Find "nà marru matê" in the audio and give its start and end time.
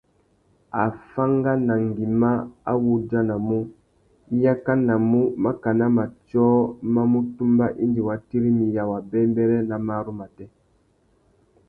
9.69-10.45